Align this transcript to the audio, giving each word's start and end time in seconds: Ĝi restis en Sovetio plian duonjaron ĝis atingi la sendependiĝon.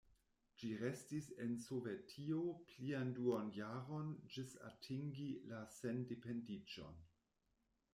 Ĝi 0.61 0.69
restis 0.83 1.27
en 1.45 1.53
Sovetio 1.65 2.39
plian 2.71 3.13
duonjaron 3.19 4.11
ĝis 4.37 4.59
atingi 4.73 5.31
la 5.53 5.65
sendependiĝon. 5.81 7.03